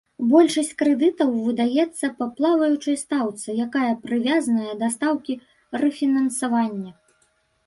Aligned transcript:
Большасць 0.29 0.71
крэдытаў 0.79 1.29
выдаецца 1.49 2.05
па 2.21 2.25
плаваючай 2.39 2.97
стаўцы, 3.03 3.47
якая 3.67 3.91
прывязаная 4.07 4.73
да 4.81 4.87
стаўкі 4.97 5.33
рэфінансавання. 5.85 6.91